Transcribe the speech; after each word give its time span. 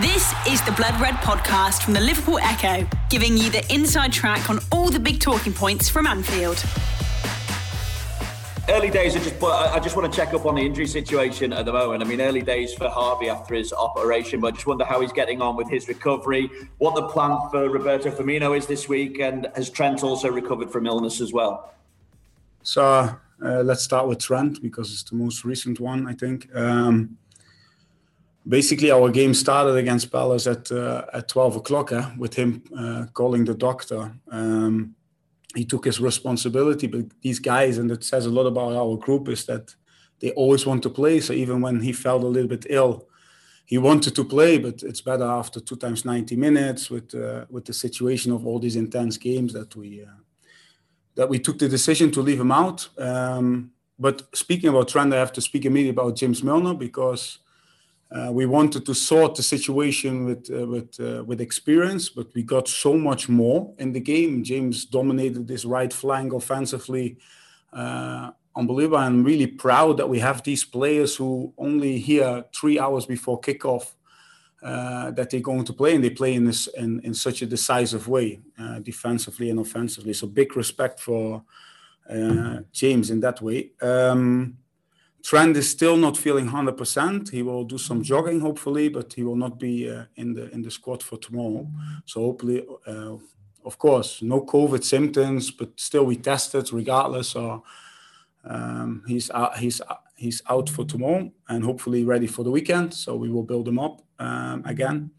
This 0.00 0.32
is 0.48 0.62
the 0.62 0.72
Blood 0.72 0.98
Red 1.02 1.16
podcast 1.16 1.82
from 1.82 1.92
the 1.92 2.00
Liverpool 2.00 2.38
Echo, 2.38 2.88
giving 3.10 3.36
you 3.36 3.50
the 3.50 3.62
inside 3.70 4.10
track 4.10 4.48
on 4.48 4.58
all 4.72 4.88
the 4.88 4.98
big 4.98 5.20
talking 5.20 5.52
points 5.52 5.90
from 5.90 6.06
Anfield. 6.06 6.64
Early 8.70 8.88
days, 8.88 9.14
I 9.14 9.18
just, 9.18 9.42
I 9.42 9.78
just 9.80 9.94
want 9.94 10.10
to 10.10 10.16
check 10.16 10.32
up 10.32 10.46
on 10.46 10.54
the 10.54 10.62
injury 10.62 10.86
situation 10.86 11.52
at 11.52 11.66
the 11.66 11.74
moment. 11.74 12.02
I 12.02 12.06
mean, 12.06 12.22
early 12.22 12.40
days 12.40 12.72
for 12.72 12.88
Harvey 12.88 13.28
after 13.28 13.54
his 13.54 13.74
operation, 13.74 14.40
but 14.40 14.46
I 14.46 14.50
just 14.52 14.66
wonder 14.66 14.86
how 14.86 15.02
he's 15.02 15.12
getting 15.12 15.42
on 15.42 15.56
with 15.56 15.68
his 15.68 15.86
recovery, 15.86 16.50
what 16.78 16.94
the 16.94 17.06
plan 17.08 17.38
for 17.50 17.68
Roberto 17.68 18.10
Firmino 18.10 18.56
is 18.56 18.66
this 18.66 18.88
week, 18.88 19.20
and 19.20 19.46
has 19.56 19.68
Trent 19.68 20.02
also 20.02 20.30
recovered 20.30 20.70
from 20.70 20.86
illness 20.86 21.20
as 21.20 21.34
well? 21.34 21.74
So 22.62 22.82
uh, 23.44 23.62
let's 23.62 23.82
start 23.82 24.08
with 24.08 24.20
Trent 24.20 24.62
because 24.62 24.90
it's 24.90 25.02
the 25.02 25.16
most 25.16 25.44
recent 25.44 25.80
one, 25.80 26.06
I 26.08 26.14
think. 26.14 26.48
Um, 26.56 27.18
basically 28.46 28.90
our 28.90 29.10
game 29.10 29.34
started 29.34 29.76
against 29.76 30.10
Palace 30.10 30.46
at 30.46 30.70
uh, 30.72 31.04
at 31.12 31.28
12 31.28 31.56
o'clock 31.56 31.92
eh, 31.92 32.04
with 32.18 32.34
him 32.34 32.62
uh, 32.76 33.06
calling 33.12 33.44
the 33.44 33.54
doctor. 33.54 34.12
Um, 34.30 34.94
he 35.54 35.64
took 35.64 35.84
his 35.84 36.00
responsibility, 36.00 36.86
but 36.86 37.04
these 37.20 37.38
guys, 37.38 37.78
and 37.78 37.90
it 37.90 38.04
says 38.04 38.26
a 38.26 38.30
lot 38.30 38.46
about 38.46 38.72
our 38.72 38.96
group, 38.96 39.28
is 39.28 39.44
that 39.44 39.74
they 40.20 40.30
always 40.30 40.64
want 40.64 40.82
to 40.82 40.90
play. 40.90 41.20
So 41.20 41.34
even 41.34 41.60
when 41.60 41.80
he 41.80 41.92
felt 41.92 42.22
a 42.22 42.26
little 42.26 42.48
bit 42.48 42.66
ill, 42.70 43.06
he 43.66 43.76
wanted 43.78 44.14
to 44.14 44.24
play, 44.24 44.58
but 44.58 44.82
it's 44.82 45.00
better 45.00 45.24
after 45.24 45.60
two 45.60 45.76
times 45.76 46.04
90 46.04 46.36
minutes 46.36 46.90
with 46.90 47.14
uh, 47.14 47.44
with 47.50 47.64
the 47.64 47.72
situation 47.72 48.32
of 48.32 48.46
all 48.46 48.58
these 48.58 48.76
intense 48.76 49.16
games 49.18 49.52
that 49.52 49.76
we 49.76 50.02
uh, 50.02 50.20
that 51.14 51.28
we 51.28 51.38
took 51.38 51.58
the 51.58 51.68
decision 51.68 52.10
to 52.10 52.22
leave 52.22 52.40
him 52.40 52.52
out. 52.52 52.88
Um, 52.98 53.72
but 53.98 54.34
speaking 54.34 54.70
about 54.70 54.88
Trent, 54.88 55.12
I 55.12 55.18
have 55.18 55.32
to 55.34 55.40
speak 55.40 55.64
immediately 55.64 55.90
about 55.90 56.16
James 56.16 56.42
Milner 56.42 56.74
because 56.74 57.38
uh, 58.12 58.30
we 58.30 58.44
wanted 58.44 58.84
to 58.84 58.94
sort 58.94 59.34
the 59.34 59.42
situation 59.42 60.26
with 60.26 60.50
uh, 60.50 60.66
with 60.66 61.00
uh, 61.00 61.24
with 61.24 61.40
experience, 61.40 62.10
but 62.10 62.26
we 62.34 62.42
got 62.42 62.68
so 62.68 62.94
much 62.94 63.28
more 63.28 63.72
in 63.78 63.92
the 63.92 64.00
game. 64.00 64.44
James 64.44 64.84
dominated 64.84 65.48
this 65.48 65.64
right 65.64 65.92
flank 65.92 66.34
offensively, 66.34 67.16
uh, 67.72 68.30
unbelievable. 68.54 68.98
I'm 68.98 69.24
really 69.24 69.46
proud 69.46 69.96
that 69.96 70.08
we 70.08 70.18
have 70.18 70.42
these 70.42 70.62
players 70.62 71.16
who 71.16 71.54
only 71.56 71.98
hear 71.98 72.44
three 72.54 72.78
hours 72.78 73.06
before 73.06 73.40
kickoff 73.40 73.94
uh, 74.62 75.10
that 75.12 75.30
they're 75.30 75.40
going 75.40 75.64
to 75.64 75.72
play, 75.72 75.94
and 75.94 76.04
they 76.04 76.10
play 76.10 76.34
in 76.34 76.44
this 76.44 76.66
in, 76.66 77.00
in 77.04 77.14
such 77.14 77.40
a 77.40 77.46
decisive 77.46 78.08
way, 78.08 78.40
uh, 78.58 78.80
defensively 78.80 79.48
and 79.48 79.58
offensively. 79.58 80.12
So 80.12 80.26
big 80.26 80.54
respect 80.54 81.00
for 81.00 81.44
James 82.72 83.10
in 83.10 83.20
that 83.20 83.40
way. 83.40 83.70
Um, 83.80 84.58
Trent 85.22 85.56
is 85.56 85.70
still 85.70 85.96
not 85.96 86.16
feeling 86.16 86.48
100%. 86.48 87.30
He 87.30 87.42
will 87.42 87.64
do 87.64 87.78
some 87.78 88.02
jogging, 88.02 88.40
hopefully, 88.40 88.88
but 88.88 89.12
he 89.12 89.22
will 89.22 89.36
not 89.36 89.58
be 89.58 89.88
uh, 89.88 90.04
in 90.16 90.34
the 90.34 90.50
in 90.50 90.62
the 90.62 90.70
squad 90.70 91.02
for 91.02 91.16
tomorrow. 91.16 91.70
So 92.06 92.20
hopefully, 92.20 92.66
uh, 92.86 93.16
of 93.64 93.78
course, 93.78 94.20
no 94.22 94.40
COVID 94.40 94.82
symptoms, 94.82 95.50
but 95.50 95.78
still 95.78 96.04
we 96.04 96.16
tested 96.16 96.72
regardless. 96.72 97.28
So 97.28 97.62
um, 98.44 99.04
he's 99.06 99.30
out, 99.30 99.58
he's 99.58 99.80
he's 100.16 100.42
out 100.48 100.68
for 100.68 100.84
tomorrow 100.84 101.30
and 101.48 101.64
hopefully 101.64 102.04
ready 102.04 102.26
for 102.26 102.42
the 102.42 102.50
weekend. 102.50 102.92
So 102.92 103.14
we 103.16 103.30
will 103.30 103.44
build 103.44 103.68
him 103.68 103.78
up 103.78 104.02
um, 104.18 104.64
again. 104.66 105.10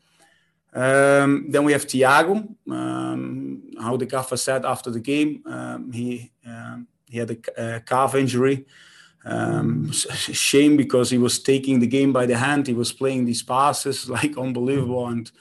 Um, 0.73 1.45
then 1.49 1.63
we 1.63 1.71
have 1.71 1.85
Thiago. 1.85 2.47
Um, 2.69 3.63
how 3.79 3.95
the 3.95 4.05
gaffer 4.05 4.37
said 4.37 4.65
after 4.65 4.89
the 4.91 4.99
game, 4.99 5.43
um, 5.45 5.91
he 5.91 6.31
um, 6.45 6.87
he 7.07 7.19
had 7.19 7.31
a, 7.31 7.75
a 7.75 7.79
calf 7.79 8.15
injury. 8.15 8.65
Um, 9.25 9.91
shame 9.91 10.75
because 10.75 11.09
he 11.09 11.17
was 11.17 11.39
taking 11.39 11.79
the 11.79 11.87
game 11.87 12.11
by 12.11 12.25
the 12.25 12.37
hand. 12.37 12.67
He 12.67 12.73
was 12.73 12.91
playing 12.91 13.25
these 13.25 13.41
passes 13.41 14.09
like 14.17 14.37
unbelievable 14.37 15.07
and 15.07 15.31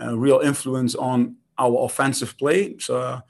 uh, 0.00 0.16
real 0.16 0.40
influence 0.40 0.94
on 0.94 1.36
our 1.58 1.84
offensive 1.84 2.36
play. 2.36 2.76
So 2.78 3.22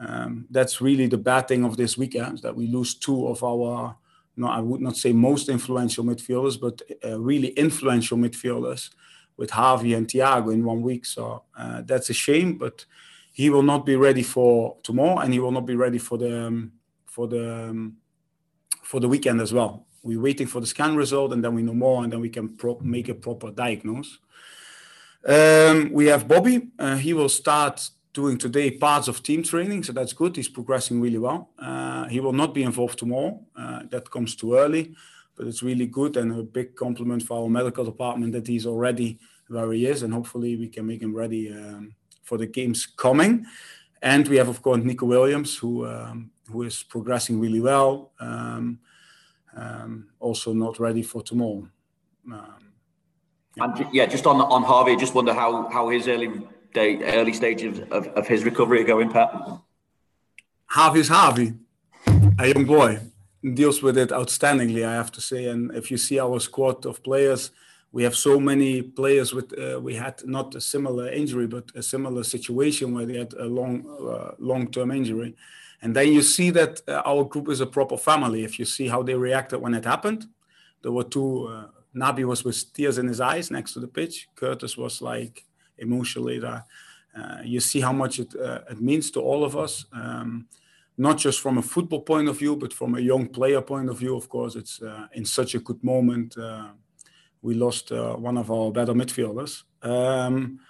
um, 0.00 0.46
that's 0.50 0.80
really 0.80 1.06
the 1.06 1.18
bad 1.18 1.48
thing 1.48 1.64
of 1.64 1.76
this 1.76 1.98
weekend 1.98 2.38
that 2.38 2.54
we 2.54 2.66
lose 2.66 2.94
two 2.94 3.26
of 3.26 3.42
our, 3.42 3.96
no, 4.36 4.46
I 4.46 4.60
would 4.60 4.80
not 4.80 4.96
say 4.96 5.12
most 5.12 5.48
influential 5.48 6.04
midfielders, 6.04 6.60
but 6.60 6.82
uh, 7.04 7.18
really 7.18 7.48
influential 7.48 8.16
midfielders 8.16 8.90
with 9.36 9.50
Harvey 9.50 9.94
and 9.94 10.06
Thiago 10.06 10.52
in 10.52 10.64
one 10.64 10.82
week. 10.82 11.06
So 11.06 11.42
uh, 11.56 11.82
that's 11.84 12.10
a 12.10 12.14
shame, 12.14 12.58
but 12.58 12.84
he 13.32 13.50
will 13.50 13.62
not 13.62 13.86
be 13.86 13.96
ready 13.96 14.22
for 14.22 14.76
tomorrow, 14.82 15.18
and 15.18 15.32
he 15.32 15.38
will 15.38 15.52
not 15.52 15.66
be 15.66 15.76
ready 15.76 15.98
for 15.98 16.18
the 16.18 16.46
um, 16.46 16.72
for 17.06 17.28
the 17.28 17.68
um, 17.70 17.96
for 18.88 19.00
the 19.00 19.08
weekend 19.08 19.38
as 19.38 19.52
well. 19.52 19.84
We're 20.02 20.18
waiting 20.28 20.46
for 20.46 20.60
the 20.60 20.66
scan 20.66 20.96
result, 20.96 21.34
and 21.34 21.44
then 21.44 21.54
we 21.54 21.62
know 21.62 21.74
more, 21.74 22.02
and 22.02 22.10
then 22.10 22.20
we 22.20 22.30
can 22.30 22.56
pro- 22.56 22.80
make 22.80 23.10
a 23.10 23.14
proper 23.14 23.50
diagnosis. 23.50 24.18
Um, 25.26 25.92
we 25.92 26.06
have 26.06 26.26
Bobby. 26.26 26.68
Uh, 26.78 26.96
he 26.96 27.12
will 27.12 27.28
start 27.28 27.90
doing 28.14 28.38
today 28.38 28.70
parts 28.70 29.06
of 29.06 29.22
team 29.22 29.42
training, 29.42 29.82
so 29.84 29.92
that's 29.92 30.14
good. 30.14 30.34
He's 30.36 30.48
progressing 30.48 31.02
really 31.02 31.18
well. 31.18 31.50
Uh, 31.58 32.06
he 32.06 32.18
will 32.20 32.32
not 32.32 32.54
be 32.54 32.62
involved 32.62 32.98
tomorrow. 32.98 33.38
Uh, 33.54 33.80
that 33.90 34.10
comes 34.10 34.34
too 34.34 34.54
early, 34.56 34.94
but 35.36 35.46
it's 35.46 35.62
really 35.62 35.86
good 35.86 36.16
and 36.16 36.32
a 36.32 36.42
big 36.42 36.74
compliment 36.74 37.22
for 37.22 37.42
our 37.42 37.50
medical 37.50 37.84
department 37.84 38.32
that 38.32 38.46
he's 38.46 38.64
already 38.64 39.18
where 39.48 39.70
he 39.72 39.84
is, 39.84 40.02
and 40.02 40.14
hopefully 40.14 40.56
we 40.56 40.68
can 40.68 40.86
make 40.86 41.02
him 41.02 41.14
ready 41.14 41.52
um, 41.52 41.92
for 42.22 42.38
the 42.38 42.46
games 42.46 42.86
coming. 42.86 43.44
And 44.02 44.28
we 44.28 44.36
have, 44.36 44.48
of 44.48 44.62
course, 44.62 44.82
Neco 44.82 45.06
Williams, 45.06 45.56
who 45.56 45.86
um, 45.86 46.30
who 46.50 46.62
is 46.62 46.82
progressing 46.82 47.40
really 47.40 47.60
well. 47.60 48.12
Um, 48.20 48.78
um, 49.56 50.08
also 50.20 50.52
not 50.52 50.78
ready 50.78 51.02
for 51.02 51.22
tomorrow. 51.22 51.68
Um, 52.32 52.72
yeah. 53.56 53.64
And 53.64 53.86
yeah, 53.92 54.06
just 54.06 54.26
on 54.26 54.40
on 54.40 54.62
Harvey, 54.62 54.96
just 54.96 55.14
wonder 55.14 55.34
how 55.34 55.68
how 55.68 55.88
his 55.88 56.06
early 56.06 56.30
day, 56.72 57.02
early 57.18 57.32
stages 57.32 57.80
of, 57.90 58.06
of 58.08 58.26
his 58.26 58.44
recovery 58.44 58.80
are 58.82 58.86
going, 58.86 59.10
Pat. 59.10 59.30
Harvey's 60.66 61.08
Harvey, 61.08 61.54
a 62.38 62.48
young 62.48 62.64
boy, 62.64 63.00
deals 63.54 63.82
with 63.82 63.96
it 63.96 64.10
outstandingly, 64.10 64.86
I 64.86 64.94
have 64.94 65.10
to 65.12 65.20
say. 65.20 65.46
And 65.46 65.74
if 65.74 65.90
you 65.90 65.96
see 65.96 66.20
our 66.20 66.38
squad 66.40 66.84
of 66.86 67.02
players, 67.02 67.50
we 67.98 68.04
have 68.04 68.16
so 68.16 68.32
many 68.50 68.82
players 69.00 69.28
with 69.36 69.48
uh, 69.58 69.80
we 69.86 69.94
had 70.04 70.16
not 70.24 70.54
a 70.54 70.60
similar 70.60 71.06
injury, 71.20 71.46
but 71.56 71.64
a 71.74 71.82
similar 71.82 72.22
situation 72.34 72.86
where 72.94 73.06
they 73.06 73.18
had 73.18 73.32
a 73.34 73.48
long 73.58 73.74
uh, 74.12 74.30
long 74.50 74.64
term 74.74 74.90
injury 75.00 75.30
and 75.80 75.94
then 75.94 76.12
you 76.12 76.22
see 76.22 76.50
that 76.50 76.80
uh, 76.88 77.02
our 77.04 77.24
group 77.24 77.48
is 77.48 77.60
a 77.60 77.66
proper 77.66 77.96
family. 77.96 78.42
If 78.44 78.58
you 78.58 78.64
see 78.64 78.88
how 78.88 79.02
they 79.02 79.14
reacted 79.14 79.60
when 79.60 79.74
it 79.74 79.84
happened, 79.84 80.26
there 80.82 80.92
were 80.92 81.04
two. 81.04 81.46
Uh, 81.46 81.66
Naby 81.94 82.24
was 82.24 82.44
with 82.44 82.72
tears 82.72 82.98
in 82.98 83.08
his 83.08 83.20
eyes 83.20 83.50
next 83.50 83.72
to 83.72 83.80
the 83.80 83.88
pitch. 83.88 84.28
Curtis 84.34 84.76
was 84.76 85.00
like 85.00 85.44
emotionally. 85.78 86.40
Uh, 86.44 86.60
you 87.42 87.60
see 87.60 87.80
how 87.80 87.92
much 87.92 88.18
it, 88.18 88.34
uh, 88.36 88.60
it 88.70 88.80
means 88.80 89.10
to 89.12 89.20
all 89.20 89.42
of 89.42 89.56
us, 89.56 89.86
um, 89.92 90.46
not 90.96 91.16
just 91.16 91.40
from 91.40 91.58
a 91.58 91.62
football 91.62 92.02
point 92.02 92.28
of 92.28 92.38
view, 92.38 92.54
but 92.54 92.72
from 92.72 92.94
a 92.94 93.00
young 93.00 93.26
player 93.26 93.62
point 93.62 93.88
of 93.88 93.98
view. 93.98 94.16
Of 94.16 94.28
course, 94.28 94.54
it's 94.54 94.80
in 95.12 95.24
such 95.24 95.54
a 95.54 95.60
good 95.60 95.82
moment. 95.82 96.36
Uh, 97.42 97.46
we 97.46 97.54
lost 97.54 97.90
one 97.90 98.36
of 98.36 98.50
our 98.50 98.70
better 98.70 98.94
midfielders. 98.94 99.62
Um, 99.82 100.60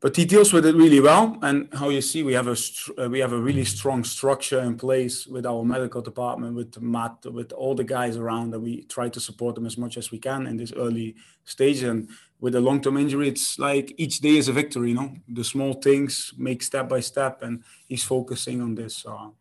but 0.00 0.14
he 0.14 0.24
deals 0.24 0.52
with 0.52 0.66
it 0.66 0.76
really 0.76 1.00
well. 1.00 1.38
And 1.42 1.68
how 1.72 1.88
you 1.88 2.02
see, 2.02 2.22
we 2.22 2.34
have 2.34 2.48
a 2.48 2.56
uh, 2.98 3.08
we 3.08 3.18
have 3.20 3.32
a 3.32 3.40
really 3.40 3.64
strong 3.64 4.04
structure 4.04 4.60
in 4.60 4.76
place 4.76 5.26
with 5.26 5.46
our 5.46 5.64
medical 5.64 6.02
department, 6.02 6.54
with 6.54 6.80
Matt, 6.80 7.24
with 7.24 7.52
all 7.52 7.74
the 7.74 7.84
guys 7.84 8.16
around, 8.16 8.54
and 8.54 8.62
we 8.62 8.82
try 8.84 9.08
to 9.08 9.20
support 9.20 9.54
them 9.54 9.66
as 9.66 9.78
much 9.78 9.96
as 9.96 10.10
we 10.10 10.18
can 10.18 10.46
in 10.46 10.58
this 10.58 10.72
early 10.76 11.16
stage. 11.44 11.82
And 11.82 12.08
with 12.40 12.54
a 12.54 12.60
long-term 12.60 12.98
injury, 12.98 13.28
it's 13.28 13.58
like 13.58 13.94
each 13.96 14.20
day 14.20 14.36
is 14.36 14.48
a 14.48 14.52
victory. 14.52 14.90
You 14.90 14.96
know, 14.96 15.14
the 15.26 15.44
small 15.44 15.72
things 15.72 16.34
make 16.36 16.62
step 16.62 16.88
by 16.88 17.00
step, 17.00 17.42
and 17.42 17.64
he's 17.88 18.04
focusing 18.04 18.60
on 18.60 18.74
this. 18.74 18.98
So 18.98 19.34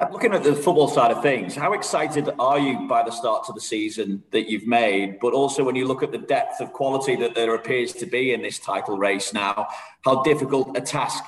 Looking 0.00 0.34
at 0.34 0.42
the 0.42 0.56
football 0.56 0.88
side 0.88 1.12
of 1.12 1.22
things, 1.22 1.54
how 1.54 1.72
excited 1.72 2.28
are 2.40 2.58
you 2.58 2.88
by 2.88 3.04
the 3.04 3.12
start 3.12 3.46
to 3.46 3.52
the 3.52 3.60
season 3.60 4.24
that 4.32 4.50
you've 4.50 4.66
made? 4.66 5.20
But 5.20 5.34
also, 5.34 5.62
when 5.62 5.76
you 5.76 5.86
look 5.86 6.02
at 6.02 6.10
the 6.10 6.18
depth 6.18 6.60
of 6.60 6.72
quality 6.72 7.14
that 7.16 7.36
there 7.36 7.54
appears 7.54 7.92
to 7.94 8.06
be 8.06 8.32
in 8.34 8.42
this 8.42 8.58
title 8.58 8.98
race 8.98 9.32
now, 9.32 9.68
how 10.04 10.22
difficult 10.24 10.76
a 10.76 10.80
task 10.80 11.22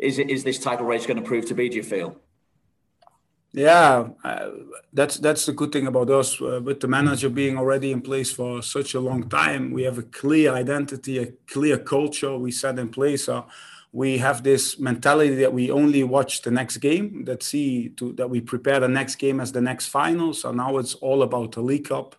is 0.00 0.18
it, 0.18 0.28
is 0.28 0.42
this 0.42 0.58
title 0.58 0.86
race 0.86 1.06
going 1.06 1.18
to 1.18 1.22
prove 1.22 1.46
to 1.46 1.54
be? 1.54 1.68
Do 1.68 1.76
you 1.76 1.84
feel? 1.84 2.16
Yeah, 3.52 4.08
uh, 4.24 4.50
that's 4.92 5.18
that's 5.18 5.46
the 5.46 5.52
good 5.52 5.70
thing 5.70 5.86
about 5.86 6.10
us. 6.10 6.40
Uh, 6.40 6.60
with 6.62 6.80
the 6.80 6.88
manager 6.88 7.28
being 7.28 7.58
already 7.58 7.92
in 7.92 8.00
place 8.00 8.32
for 8.32 8.60
such 8.60 8.94
a 8.94 9.00
long 9.00 9.28
time, 9.28 9.70
we 9.70 9.84
have 9.84 9.98
a 9.98 10.02
clear 10.02 10.54
identity, 10.54 11.18
a 11.18 11.26
clear 11.46 11.78
culture 11.78 12.36
we 12.36 12.50
set 12.50 12.78
in 12.78 12.88
place. 12.88 13.24
So 13.24 13.46
we 13.92 14.18
have 14.18 14.42
this 14.42 14.78
mentality 14.78 15.34
that 15.34 15.52
we 15.52 15.70
only 15.70 16.04
watch 16.04 16.42
the 16.42 16.50
next 16.50 16.76
game 16.78 17.24
that 17.24 17.42
see 17.42 17.88
to 17.90 18.12
that 18.12 18.30
we 18.30 18.40
prepare 18.40 18.80
the 18.80 18.88
next 18.88 19.16
game 19.16 19.40
as 19.40 19.52
the 19.52 19.60
next 19.60 19.88
final 19.88 20.32
so 20.32 20.52
now 20.52 20.78
it's 20.78 20.94
all 20.94 21.22
about 21.22 21.52
the 21.52 21.60
league 21.60 21.88
cup 21.88 22.14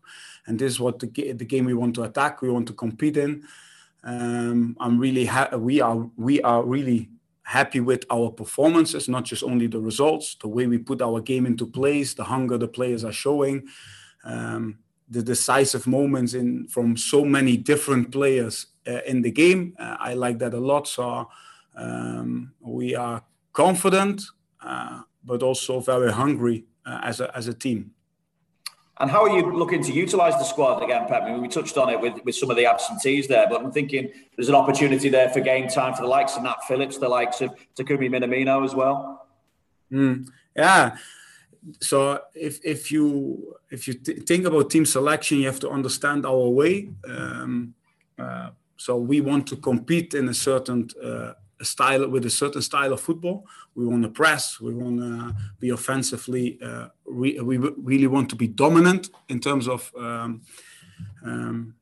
and 0.47 0.59
this 0.59 0.73
is 0.73 0.79
what 0.79 0.99
the, 0.99 1.07
the 1.33 1.45
game 1.45 1.65
we 1.65 1.73
want 1.73 1.95
to 1.95 2.03
attack 2.03 2.41
we 2.41 2.49
want 2.49 2.67
to 2.67 2.73
compete 2.73 3.17
in 3.17 3.43
um, 4.03 4.75
i'm 4.79 4.99
really 4.99 5.25
ha- 5.25 5.55
we 5.55 5.79
are 5.79 6.09
we 6.17 6.41
are 6.41 6.63
really 6.63 7.09
happy 7.43 7.79
with 7.79 8.05
our 8.11 8.29
performances 8.29 9.07
not 9.07 9.23
just 9.23 9.43
only 9.43 9.67
the 9.67 9.79
results 9.79 10.35
the 10.41 10.47
way 10.47 10.67
we 10.67 10.77
put 10.77 11.01
our 11.01 11.21
game 11.21 11.45
into 11.45 11.65
place 11.65 12.13
the 12.13 12.23
hunger 12.23 12.57
the 12.57 12.67
players 12.67 13.03
are 13.03 13.13
showing 13.13 13.65
um, 14.23 14.77
the 15.09 15.21
decisive 15.21 15.85
moments 15.85 16.33
in 16.33 16.67
from 16.67 16.95
so 16.95 17.25
many 17.25 17.57
different 17.57 18.11
players 18.11 18.67
uh, 18.87 19.01
in 19.05 19.21
the 19.21 19.31
game. 19.31 19.75
Uh, 19.77 19.97
I 19.99 20.13
like 20.13 20.39
that 20.39 20.53
a 20.53 20.59
lot. 20.59 20.87
So 20.87 21.27
um, 21.75 22.53
we 22.59 22.95
are 22.95 23.23
confident, 23.53 24.21
uh, 24.63 25.01
but 25.23 25.43
also 25.43 25.79
very 25.79 26.11
hungry 26.11 26.65
uh, 26.85 26.99
as 27.03 27.19
a 27.19 27.35
as 27.35 27.47
a 27.47 27.53
team. 27.53 27.91
And 29.01 29.09
how 29.09 29.23
are 29.23 29.35
you 29.35 29.51
looking 29.51 29.81
to 29.83 29.91
utilise 29.91 30.35
the 30.35 30.43
squad 30.43 30.83
again, 30.83 31.07
Pep? 31.07 31.23
I 31.23 31.31
mean, 31.31 31.41
we 31.41 31.47
touched 31.47 31.75
on 31.75 31.89
it 31.89 31.99
with, 31.99 32.23
with 32.23 32.35
some 32.35 32.51
of 32.51 32.55
the 32.55 32.67
absentees 32.67 33.27
there, 33.27 33.47
but 33.49 33.59
I'm 33.59 33.71
thinking 33.71 34.11
there's 34.35 34.49
an 34.49 34.53
opportunity 34.53 35.09
there 35.09 35.27
for 35.29 35.39
game 35.39 35.67
time 35.67 35.95
for 35.95 36.03
the 36.03 36.07
likes 36.07 36.37
of 36.37 36.43
Nat 36.43 36.57
Phillips, 36.67 36.99
the 36.99 37.09
likes 37.09 37.41
of 37.41 37.49
Takumi 37.75 38.09
Minamino 38.11 38.63
as 38.63 38.75
well. 38.75 39.27
Mm, 39.91 40.27
yeah. 40.55 40.97
So 41.79 42.21
if 42.35 42.59
if 42.63 42.91
you 42.91 43.55
if 43.71 43.87
you 43.87 43.95
th- 43.95 44.23
think 44.23 44.45
about 44.45 44.69
team 44.69 44.85
selection, 44.85 45.39
you 45.39 45.47
have 45.47 45.59
to 45.61 45.69
understand 45.69 46.25
our 46.25 46.49
way. 46.49 46.89
Um, 47.07 47.73
uh, 48.19 48.49
so 48.77 48.97
we 48.97 49.19
want 49.21 49.47
to 49.47 49.55
compete 49.55 50.13
in 50.13 50.29
a 50.29 50.33
certain 50.33 50.89
uh, 51.03 51.33
style 51.63 52.07
with 52.09 52.25
a 52.25 52.29
certain 52.29 52.61
style 52.61 52.93
of 52.93 53.01
football. 53.01 53.45
We 53.75 53.85
want 53.85 54.03
to 54.03 54.09
press. 54.09 54.59
We 54.59 54.73
want 54.73 54.99
to 54.99 55.35
be 55.59 55.69
offensively. 55.69 56.59
Uh, 56.61 56.87
we, 57.05 57.39
we 57.39 57.57
really 57.57 58.07
want 58.07 58.29
to 58.29 58.35
be 58.35 58.47
dominant 58.47 59.09
in 59.29 59.39
terms 59.39 59.67
of 59.67 59.91
um, 59.97 60.41
um, 61.23 61.75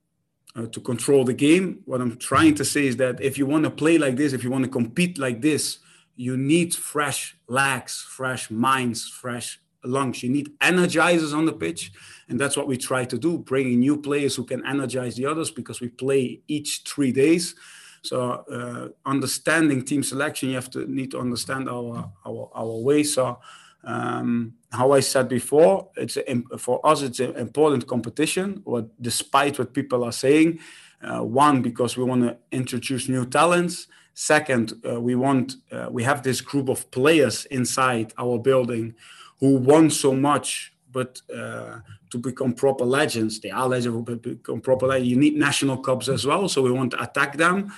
uh, 0.55 0.65
to 0.67 0.79
control 0.81 1.23
the 1.23 1.33
game. 1.33 1.81
What 1.85 2.01
I'm 2.01 2.17
trying 2.17 2.55
to 2.55 2.65
say 2.65 2.87
is 2.87 2.97
that 2.97 3.21
if 3.21 3.37
you 3.37 3.45
want 3.45 3.63
to 3.63 3.69
play 3.69 3.97
like 3.97 4.15
this, 4.15 4.33
if 4.33 4.43
you 4.43 4.51
want 4.51 4.65
to 4.65 4.69
compete 4.69 5.17
like 5.17 5.41
this, 5.41 5.79
you 6.15 6.35
need 6.35 6.75
fresh 6.75 7.37
legs, 7.47 8.05
fresh 8.09 8.51
minds, 8.51 9.07
fresh 9.07 9.59
lungs. 9.83 10.21
You 10.21 10.29
need 10.29 10.57
energizers 10.59 11.33
on 11.33 11.45
the 11.45 11.53
pitch, 11.53 11.91
and 12.27 12.39
that's 12.39 12.57
what 12.57 12.67
we 12.67 12.77
try 12.77 13.05
to 13.05 13.17
do: 13.17 13.37
bringing 13.37 13.79
new 13.79 13.97
players 13.97 14.35
who 14.35 14.43
can 14.43 14.65
energize 14.65 15.15
the 15.15 15.25
others 15.25 15.51
because 15.51 15.79
we 15.79 15.89
play 15.89 16.41
each 16.47 16.83
three 16.85 17.11
days. 17.11 17.55
So 18.01 18.45
uh, 18.51 18.89
understanding 19.05 19.83
team 19.83 20.03
selection, 20.03 20.49
you 20.49 20.55
have 20.55 20.69
to 20.71 20.85
need 20.91 21.11
to 21.11 21.19
understand 21.19 21.69
our 21.69 22.11
our 22.25 22.49
our 22.53 22.75
way. 22.77 23.03
So 23.03 23.39
um, 23.83 24.53
how 24.71 24.91
I 24.91 24.99
said 24.99 25.29
before, 25.29 25.89
it's 25.95 26.17
a, 26.17 26.57
for 26.57 26.85
us 26.85 27.01
it's 27.01 27.19
an 27.19 27.35
important 27.35 27.87
competition. 27.87 28.61
What 28.63 28.89
despite 29.01 29.59
what 29.59 29.73
people 29.73 30.03
are 30.03 30.11
saying, 30.11 30.59
uh, 31.01 31.21
one 31.23 31.61
because 31.61 31.97
we 31.97 32.03
want 32.03 32.21
to 32.23 32.37
introduce 32.51 33.07
new 33.09 33.25
talents. 33.25 33.87
Second, 34.13 34.73
uh, 34.89 34.99
we 34.99 35.15
want 35.15 35.55
uh, 35.71 35.87
we 35.89 36.03
have 36.03 36.23
this 36.23 36.41
group 36.41 36.69
of 36.69 36.89
players 36.91 37.45
inside 37.45 38.13
our 38.17 38.37
building 38.37 38.95
who 39.39 39.55
want 39.55 39.93
so 39.93 40.13
much 40.13 40.73
but 40.91 41.21
uh, 41.35 41.79
to 42.09 42.17
become 42.17 42.53
proper 42.53 42.85
legends, 42.85 43.39
they 43.39 43.51
are 43.51 43.67
legends, 43.67 44.19
become 44.21 44.61
proper 44.61 44.87
legends, 44.87 45.09
you 45.09 45.17
need 45.17 45.35
national 45.35 45.77
cups 45.77 46.09
as 46.09 46.25
well. 46.25 46.47
So 46.49 46.61
we 46.61 46.71
want 46.71 46.91
to 46.91 47.01
attack 47.01 47.37
them. 47.37 47.71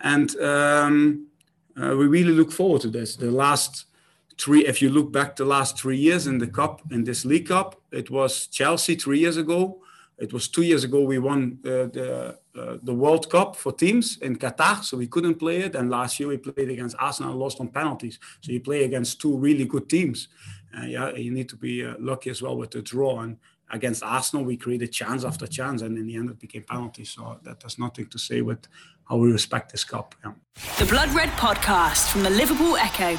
And 0.00 0.36
um, 0.40 1.26
uh, 1.80 1.94
we 1.96 2.06
really 2.06 2.32
look 2.32 2.52
forward 2.52 2.82
to 2.82 2.88
this. 2.88 3.16
The 3.16 3.30
last 3.30 3.86
three, 4.38 4.66
if 4.66 4.82
you 4.82 4.90
look 4.90 5.12
back 5.12 5.36
the 5.36 5.44
last 5.44 5.78
three 5.78 5.96
years 5.98 6.26
in 6.26 6.38
the 6.38 6.46
cup, 6.46 6.82
in 6.90 7.04
this 7.04 7.24
League 7.24 7.48
Cup, 7.48 7.80
it 7.92 8.10
was 8.10 8.46
Chelsea 8.46 8.94
three 8.94 9.18
years 9.18 9.36
ago. 9.36 9.80
It 10.18 10.32
was 10.32 10.48
two 10.48 10.62
years 10.62 10.82
ago 10.82 11.02
we 11.02 11.18
won 11.18 11.58
uh, 11.64 11.92
the 11.92 12.38
uh, 12.56 12.78
the 12.82 12.94
World 12.94 13.28
Cup 13.28 13.54
for 13.54 13.70
teams 13.70 14.16
in 14.22 14.36
Qatar, 14.36 14.82
so 14.82 14.96
we 14.96 15.06
couldn't 15.06 15.34
play 15.34 15.58
it. 15.58 15.74
And 15.74 15.90
last 15.90 16.18
year 16.18 16.30
we 16.30 16.38
played 16.38 16.70
against 16.70 16.96
Arsenal 16.98 17.32
and 17.32 17.38
lost 17.38 17.60
on 17.60 17.68
penalties. 17.68 18.18
So 18.40 18.50
you 18.50 18.60
play 18.60 18.84
against 18.84 19.20
two 19.20 19.36
really 19.36 19.66
good 19.66 19.90
teams. 19.90 20.28
Uh, 20.74 20.86
yeah, 20.86 21.14
you 21.14 21.30
need 21.30 21.50
to 21.50 21.56
be 21.56 21.84
uh, 21.84 21.94
lucky 21.98 22.30
as 22.30 22.40
well 22.40 22.56
with 22.56 22.70
the 22.70 22.80
draw. 22.80 23.20
And 23.20 23.36
against 23.70 24.02
Arsenal, 24.02 24.44
we 24.44 24.56
created 24.56 24.92
chance 24.92 25.24
after 25.24 25.46
chance, 25.46 25.82
and 25.82 25.98
in 25.98 26.06
the 26.06 26.16
end, 26.16 26.30
it 26.30 26.38
became 26.38 26.62
penalties. 26.62 27.10
So 27.10 27.38
that 27.42 27.62
has 27.62 27.78
nothing 27.78 28.06
to 28.06 28.18
say 28.18 28.40
with 28.42 28.66
how 29.08 29.16
we 29.16 29.32
respect 29.32 29.72
this 29.72 29.84
cup. 29.84 30.14
Yeah. 30.24 30.32
The 30.78 30.86
Blood 30.86 31.10
Red 31.10 31.30
Podcast 31.30 32.10
from 32.10 32.22
the 32.22 32.30
Liverpool 32.30 32.76
Echo. 32.76 33.18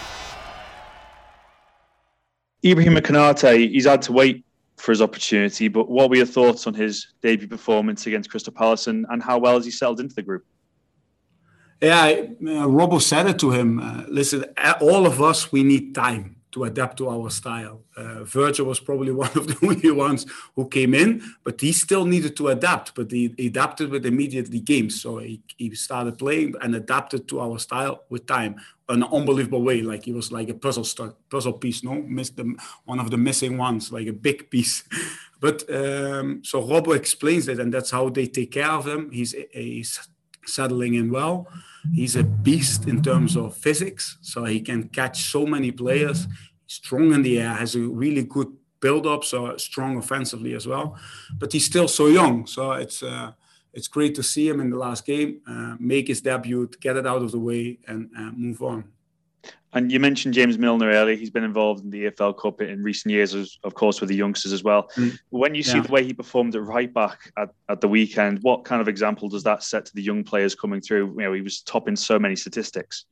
Ibrahim 2.66 2.96
Konate, 2.96 3.70
he's 3.70 3.86
had 3.86 4.02
to 4.04 4.12
wait 4.12 4.44
for 4.78 4.92
his 4.92 5.02
opportunity, 5.02 5.68
but 5.68 5.90
what 5.90 6.10
were 6.10 6.18
your 6.18 6.26
thoughts 6.26 6.68
on 6.68 6.74
his 6.74 7.08
debut 7.22 7.48
performance 7.48 8.06
against 8.06 8.30
Crystal 8.30 8.54
Palace 8.54 8.88
and, 8.88 9.06
and 9.10 9.24
how 9.24 9.38
well 9.38 9.56
has 9.56 9.66
he 9.66 9.72
settled 9.72 10.00
into 10.00 10.16
the 10.16 10.22
group? 10.22 10.46
Yeah, 11.82 12.06
uh, 12.06 12.66
Robbo 12.68 13.00
said 13.02 13.28
it 13.28 13.40
to 13.40 13.52
him. 13.52 13.80
Uh, 13.80 14.04
listen, 14.08 14.46
all 14.82 15.06
of 15.06 15.22
us, 15.22 15.52
we 15.52 15.64
need 15.64 15.94
time 15.94 16.37
to 16.58 16.64
adapt 16.64 16.98
to 16.98 17.10
our 17.10 17.30
style. 17.30 17.82
Uh, 17.96 18.24
Virgil 18.24 18.66
was 18.66 18.80
probably 18.80 19.12
one 19.12 19.32
of 19.36 19.48
the 19.48 19.58
only 19.68 19.92
ones 19.92 20.26
who 20.56 20.68
came 20.68 20.94
in, 20.94 21.22
but 21.44 21.62
he 21.62 21.72
still 21.72 22.06
needed 22.06 22.36
to 22.38 22.48
adapt. 22.50 22.96
But 22.96 23.12
he, 23.12 23.34
adapted 23.40 23.90
with 23.90 24.06
immediately 24.06 24.60
games, 24.60 25.02
so 25.02 25.20
he, 25.20 25.42
he 25.58 25.74
started 25.76 26.18
playing 26.18 26.56
and 26.62 26.76
adapted 26.76 27.28
to 27.30 27.40
our 27.40 27.60
style 27.60 28.04
with 28.10 28.26
time, 28.26 28.56
an 28.90 29.04
unbelievable 29.04 29.62
way. 29.62 29.82
Like 29.82 30.06
he 30.06 30.14
was 30.14 30.32
like 30.32 30.50
a 30.50 30.54
puzzle 30.54 30.84
star, 30.84 31.14
puzzle 31.30 31.54
piece. 31.54 31.84
No, 31.84 31.94
missed 32.02 32.36
the, 32.38 32.56
one 32.86 33.00
of 33.00 33.12
the 33.12 33.18
missing 33.18 33.58
ones, 33.58 33.92
like 33.92 34.08
a 34.08 34.14
big 34.14 34.50
piece. 34.50 34.84
but 35.40 35.64
um, 35.70 36.42
so 36.44 36.62
Robbo 36.62 36.96
explains 36.96 37.48
it, 37.48 37.60
and 37.60 37.74
that's 37.74 37.92
how 37.92 38.10
they 38.10 38.26
take 38.26 38.52
care 38.52 38.72
of 38.72 38.88
him. 38.88 39.12
He's 39.12 39.36
he's 39.52 40.00
settling 40.48 40.96
in 40.96 41.12
well. 41.12 41.48
He's 41.94 42.16
a 42.16 42.24
beast 42.24 42.88
in 42.88 43.02
terms 43.02 43.36
of 43.36 43.56
physics, 43.56 44.18
so 44.22 44.46
he 44.46 44.60
can 44.62 44.90
catch 44.90 45.24
so 45.32 45.46
many 45.46 45.72
players. 45.72 46.28
strong 46.68 47.14
in 47.14 47.24
the 47.24 47.40
air, 47.40 47.54
has 47.54 47.76
a 47.76 47.80
really 47.80 48.24
good 48.24 48.48
build-up, 48.80 49.24
so 49.24 49.56
strong 49.58 49.98
offensively 49.98 50.54
as 50.54 50.68
well. 50.68 50.98
But 51.38 51.54
he's 51.54 51.66
still 51.66 51.88
so 51.88 52.08
young, 52.08 52.46
so 52.46 52.74
it's 52.74 53.02
uh, 53.02 53.32
it's 53.74 53.88
great 53.88 54.16
to 54.16 54.24
see 54.24 54.48
him 54.50 54.60
in 54.60 54.70
the 54.70 54.78
last 54.78 55.06
game 55.06 55.42
uh, 55.48 55.76
make 55.80 56.08
his 56.08 56.22
debut, 56.22 56.70
get 56.80 56.98
it 56.98 57.06
out 57.06 57.22
of 57.22 57.32
the 57.32 57.40
way, 57.40 57.80
and 57.88 58.10
uh, 58.18 58.32
move 58.36 58.62
on. 58.62 58.86
And 59.74 59.92
you 59.92 60.00
mentioned 60.00 60.34
James 60.34 60.58
Milner 60.58 60.90
earlier. 60.90 61.16
He's 61.16 61.30
been 61.30 61.44
involved 61.44 61.84
in 61.84 61.90
the 61.90 62.06
EFL 62.06 62.38
Cup 62.40 62.62
in 62.62 62.82
recent 62.82 63.12
years, 63.12 63.60
of 63.64 63.74
course, 63.74 64.00
with 64.00 64.10
the 64.10 64.16
youngsters 64.16 64.54
as 64.54 64.64
well. 64.64 64.90
Mm. 64.96 65.20
When 65.30 65.56
you 65.56 65.62
see 65.62 65.78
yeah. 65.78 65.84
the 65.84 65.92
way 65.92 66.06
he 66.06 66.14
performed 66.14 66.56
at 66.56 66.62
right 66.64 66.92
back 66.94 67.32
at, 67.38 67.50
at 67.68 67.82
the 67.82 67.88
weekend, 67.88 68.40
what 68.44 68.64
kind 68.64 68.82
of 68.82 68.88
example 68.88 69.28
does 69.28 69.44
that 69.44 69.64
set 69.64 69.86
to 69.86 69.94
the 69.94 70.02
young 70.02 70.24
players 70.24 70.56
coming 70.56 70.80
through? 70.80 71.10
You 71.12 71.26
know, 71.26 71.34
he 71.34 71.42
was 71.42 71.62
top 71.62 71.90
in 71.90 71.98
so 71.98 72.18
many 72.18 72.36
statistics. 72.36 73.06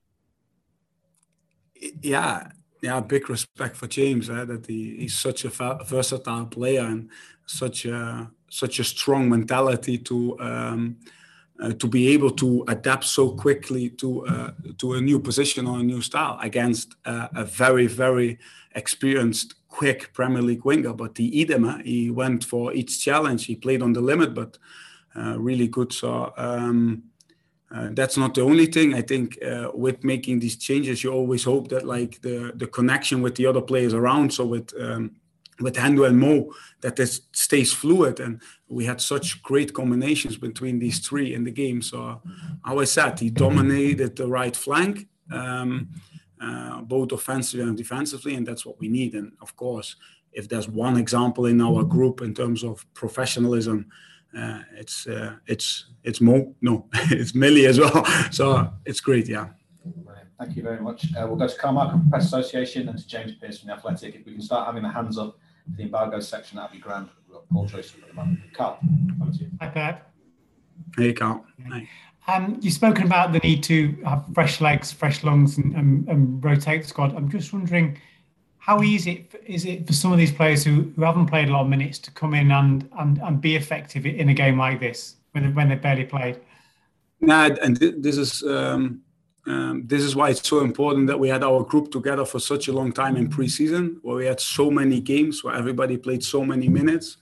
Yeah, 2.01 2.47
yeah, 2.81 3.01
big 3.01 3.29
respect 3.29 3.75
for 3.75 3.87
James. 3.87 4.29
Eh, 4.29 4.45
that 4.45 4.65
he, 4.65 4.95
he's 4.99 5.17
such 5.17 5.43
a 5.43 5.49
versatile 5.49 6.45
player 6.45 6.85
and 6.85 7.09
such 7.45 7.85
a 7.85 8.31
such 8.49 8.79
a 8.79 8.83
strong 8.83 9.29
mentality 9.29 9.97
to. 9.99 10.39
Um, 10.39 10.97
uh, 11.61 11.73
to 11.73 11.87
be 11.87 12.09
able 12.09 12.31
to 12.31 12.63
adapt 12.67 13.05
so 13.05 13.31
quickly 13.31 13.89
to 13.89 14.25
uh, 14.27 14.51
to 14.77 14.93
a 14.93 15.01
new 15.01 15.19
position 15.19 15.67
or 15.67 15.79
a 15.79 15.83
new 15.83 16.01
style 16.01 16.37
against 16.41 16.95
uh, 17.05 17.27
a 17.35 17.45
very 17.45 17.87
very 17.87 18.37
experienced 18.75 19.55
quick 19.67 20.13
Premier 20.13 20.41
League 20.41 20.65
winger. 20.65 20.93
But 20.93 21.15
the 21.15 21.29
him. 21.45 21.81
He 21.83 22.11
went 22.11 22.43
for 22.43 22.73
each 22.73 23.03
challenge. 23.03 23.45
He 23.45 23.55
played 23.55 23.81
on 23.81 23.93
the 23.93 24.01
limit, 24.01 24.33
but 24.33 24.57
uh, 25.15 25.39
really 25.39 25.67
good. 25.67 25.93
So. 25.93 26.33
Um, 26.37 27.03
uh, 27.73 27.89
that's 27.91 28.15
not 28.15 28.35
the 28.35 28.41
only 28.41 28.67
thing. 28.67 28.93
I 28.93 29.01
think 29.01 29.43
uh, 29.43 29.71
with 29.73 30.03
making 30.03 30.39
these 30.39 30.55
changes, 30.55 31.03
you 31.03 31.11
always 31.11 31.43
hope 31.43 31.67
that 31.69 31.83
like 31.85 32.21
the 32.21 32.53
the 32.55 32.67
connection 32.67 33.23
with 33.23 33.35
the 33.35 33.47
other 33.47 33.61
players 33.61 33.93
around. 33.93 34.31
So 34.31 34.45
with 34.45 34.71
um, 34.79 35.15
with 35.59 35.75
Hendo 35.75 36.07
and 36.07 36.19
Mo 36.19 36.53
that 36.81 36.95
this 36.95 37.21
stays 37.31 37.73
fluid 37.73 38.19
and 38.19 38.41
we 38.67 38.85
had 38.85 38.99
such 38.99 39.41
great 39.43 39.73
combinations 39.73 40.37
between 40.37 40.79
these 40.79 40.99
three 40.99 41.33
in 41.33 41.43
the 41.43 41.51
game. 41.51 41.81
So 41.81 42.21
how 42.63 42.79
I 42.79 42.85
said 42.85 43.19
he 43.19 43.29
dominated 43.29 44.15
the 44.15 44.27
right 44.27 44.55
flank 44.55 45.07
um, 45.31 45.89
uh, 46.41 46.81
both 46.81 47.11
offensively 47.11 47.65
and 47.65 47.77
defensively 47.77 48.35
and 48.35 48.45
that's 48.45 48.65
what 48.65 48.79
we 48.79 48.87
need. 48.87 49.13
And 49.13 49.33
of 49.41 49.55
course 49.55 49.95
if 50.33 50.49
there's 50.49 50.67
one 50.67 50.97
example 50.97 51.45
in 51.45 51.61
our 51.61 51.83
group 51.83 52.21
in 52.21 52.33
terms 52.33 52.63
of 52.63 52.85
professionalism 52.93 53.87
uh, 54.37 54.59
it's 54.73 55.07
uh, 55.07 55.35
it's 55.47 55.85
it's 56.03 56.19
Mo 56.19 56.53
no 56.61 56.87
it's 56.93 57.33
Millie 57.33 57.67
as 57.67 57.79
well. 57.79 58.05
So 58.31 58.73
it's 58.85 58.99
great 58.99 59.29
yeah. 59.29 59.49
Thank 60.37 60.57
you 60.57 60.63
very 60.63 60.81
much. 60.81 61.05
Uh, 61.15 61.25
we'll 61.27 61.37
go 61.37 61.47
to 61.47 61.57
Carl 61.57 61.73
Markham 61.73 62.09
Press 62.09 62.25
Association 62.25 62.89
and 62.89 62.97
to 62.97 63.07
James 63.07 63.35
Pearce 63.35 63.59
from 63.59 63.67
the 63.67 63.75
Athletic. 63.75 64.15
If 64.15 64.25
we 64.25 64.33
can 64.33 64.41
start 64.41 64.65
having 64.65 64.83
the 64.83 64.89
hands 64.89 65.17
up 65.17 65.39
the 65.75 65.83
embargo 65.83 66.19
section, 66.19 66.57
that'd 66.57 66.71
be 66.71 66.79
grand. 66.79 67.09
We've 67.27 67.35
got 67.35 67.49
Paul 67.49 67.65
Joyce 67.65 67.93
at 68.01 68.07
the 68.07 68.13
moment. 68.13 68.39
Carl, 68.53 68.79
over 69.21 69.31
to 69.31 69.37
you. 69.37 69.49
Hi, 69.61 69.67
Pep. 69.67 70.11
Hey, 70.97 71.13
Carl. 71.13 71.45
Hi. 71.69 71.87
Um, 72.27 72.57
you've 72.61 72.73
spoken 72.73 73.05
about 73.05 73.33
the 73.33 73.39
need 73.39 73.63
to 73.63 73.95
have 74.03 74.25
fresh 74.33 74.59
legs, 74.59 74.91
fresh 74.91 75.23
lungs, 75.23 75.57
and, 75.57 75.75
and, 75.75 76.07
and, 76.09 76.43
rotate 76.43 76.81
the 76.81 76.87
squad. 76.87 77.15
I'm 77.15 77.29
just 77.29 77.53
wondering, 77.53 77.99
how 78.57 78.81
easy 78.81 79.29
is 79.45 79.65
it 79.65 79.85
for 79.85 79.93
some 79.93 80.11
of 80.11 80.17
these 80.17 80.31
players 80.31 80.63
who, 80.63 80.91
who 80.95 81.03
haven't 81.03 81.27
played 81.27 81.49
a 81.49 81.51
lot 81.51 81.61
of 81.61 81.69
minutes 81.69 81.99
to 81.99 82.11
come 82.11 82.33
in 82.33 82.51
and, 82.51 82.89
and, 82.97 83.19
and 83.19 83.41
be 83.41 83.55
effective 83.55 84.07
in 84.07 84.29
a 84.29 84.33
game 84.33 84.57
like 84.57 84.79
this 84.79 85.17
when 85.33 85.43
they, 85.43 85.49
when 85.51 85.69
they've 85.69 85.81
barely 85.81 86.05
played? 86.05 86.39
Nah, 87.21 87.49
and 87.61 87.77
this 87.77 88.17
is 88.17 88.41
um, 88.41 89.01
um, 89.47 89.83
this 89.85 90.01
is 90.01 90.15
why 90.15 90.31
it's 90.31 90.47
so 90.47 90.61
important 90.61 91.07
that 91.07 91.19
we 91.19 91.29
had 91.29 91.43
our 91.43 91.63
group 91.63 91.91
together 91.91 92.25
for 92.25 92.39
such 92.39 92.67
a 92.67 92.73
long 92.73 92.91
time 92.91 93.15
in 93.15 93.29
preseason, 93.29 93.97
where 94.01 94.15
we 94.15 94.25
had 94.25 94.39
so 94.39 94.71
many 94.71 94.99
games, 94.99 95.43
where 95.43 95.55
everybody 95.55 95.97
played 95.97 96.23
so 96.23 96.43
many 96.43 96.67
minutes. 96.67 97.17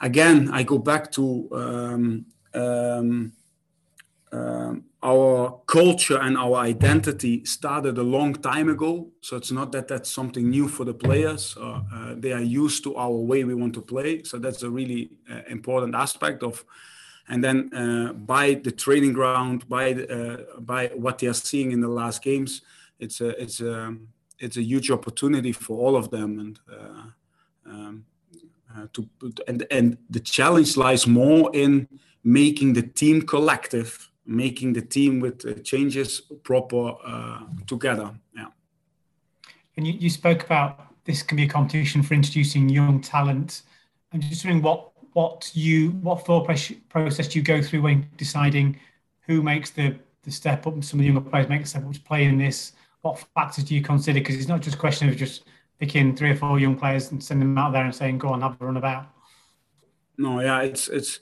again, 0.00 0.50
I 0.52 0.62
go 0.62 0.78
back 0.78 1.10
to 1.12 1.48
um, 1.52 2.26
um, 2.54 3.32
um, 4.32 4.84
our 5.02 5.60
culture 5.66 6.18
and 6.18 6.36
our 6.36 6.56
identity 6.56 7.44
started 7.44 7.96
a 7.98 8.02
long 8.02 8.34
time 8.34 8.68
ago. 8.68 9.08
So 9.20 9.36
it's 9.36 9.52
not 9.52 9.70
that 9.72 9.86
that's 9.86 10.10
something 10.10 10.50
new 10.50 10.68
for 10.68 10.84
the 10.84 10.94
players. 10.94 11.56
Uh, 11.56 11.82
uh, 11.94 12.14
they 12.16 12.32
are 12.32 12.40
used 12.40 12.82
to 12.84 12.96
our 12.96 13.10
way 13.12 13.44
we 13.44 13.54
want 13.54 13.74
to 13.74 13.82
play. 13.82 14.24
So 14.24 14.38
that's 14.38 14.62
a 14.64 14.70
really 14.70 15.10
uh, 15.30 15.42
important 15.48 15.94
aspect 15.94 16.42
of. 16.42 16.64
And 17.28 17.42
then 17.42 17.74
uh, 17.74 18.12
by 18.12 18.54
the 18.54 18.70
training 18.70 19.12
ground, 19.12 19.68
by 19.68 19.94
the, 19.94 20.04
uh, 20.08 20.60
by 20.60 20.88
what 20.88 21.18
they 21.18 21.26
are 21.26 21.34
seeing 21.34 21.72
in 21.72 21.80
the 21.80 21.88
last 21.88 22.22
games, 22.22 22.62
it's 22.98 23.20
a 23.20 23.30
it's 23.42 23.60
a 23.60 23.96
it's 24.38 24.56
a 24.56 24.62
huge 24.62 24.90
opportunity 24.90 25.52
for 25.52 25.78
all 25.78 25.96
of 25.96 26.10
them. 26.10 26.38
And 26.38 26.60
uh, 26.72 27.70
um, 27.70 28.04
to 28.92 29.08
and 29.48 29.66
and 29.70 29.98
the 30.08 30.20
challenge 30.20 30.76
lies 30.76 31.06
more 31.06 31.50
in 31.52 31.88
making 32.22 32.74
the 32.74 32.82
team 32.82 33.22
collective 33.22 34.10
making 34.26 34.72
the 34.72 34.82
team 34.82 35.20
with 35.20 35.46
uh, 35.46 35.54
changes 35.62 36.20
proper 36.42 36.94
uh, 37.04 37.40
together. 37.66 38.12
Yeah. 38.34 38.46
And 39.76 39.86
you, 39.86 39.94
you 39.94 40.10
spoke 40.10 40.44
about 40.44 40.92
this 41.04 41.22
can 41.22 41.36
be 41.36 41.44
a 41.44 41.48
competition 41.48 42.02
for 42.02 42.14
introducing 42.14 42.68
young 42.68 43.00
talent. 43.00 43.62
I'm 44.12 44.20
just 44.20 44.44
wondering 44.44 44.62
what 44.62 44.90
what 45.16 45.50
you 45.54 45.92
what 46.02 46.26
thought 46.26 46.44
process 46.90 47.26
do 47.28 47.38
you 47.38 47.42
go 47.42 47.62
through 47.62 47.80
when 47.80 48.06
deciding 48.18 48.78
who 49.20 49.42
makes 49.42 49.70
the 49.70 49.96
the 50.24 50.30
step 50.30 50.66
up? 50.66 50.84
Some 50.84 51.00
of 51.00 51.04
the 51.04 51.06
younger 51.06 51.22
players 51.22 51.48
make 51.48 51.62
the 51.62 51.68
step 51.68 51.86
up 51.86 51.92
to 51.94 52.00
play 52.00 52.26
in 52.26 52.36
this. 52.36 52.72
What 53.00 53.24
factors 53.34 53.64
do 53.64 53.74
you 53.74 53.80
consider? 53.80 54.20
Because 54.20 54.36
it's 54.36 54.46
not 54.46 54.60
just 54.60 54.76
a 54.76 54.78
question 54.78 55.08
of 55.08 55.16
just 55.16 55.44
picking 55.80 56.14
three 56.14 56.32
or 56.32 56.36
four 56.36 56.60
young 56.60 56.76
players 56.76 57.12
and 57.12 57.24
sending 57.24 57.48
them 57.48 57.56
out 57.56 57.72
there 57.72 57.82
and 57.82 57.94
saying, 57.94 58.18
"Go 58.18 58.28
on, 58.28 58.42
have 58.42 58.60
a 58.60 58.66
run 58.66 58.76
about." 58.76 59.06
No, 60.18 60.40
yeah, 60.40 60.60
it's 60.60 60.88
it's 60.88 61.18